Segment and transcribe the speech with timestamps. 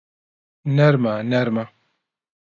[0.77, 1.65] نەرمە نەرمە